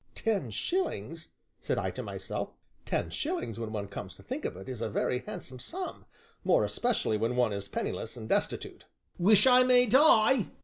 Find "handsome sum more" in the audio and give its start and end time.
5.27-6.63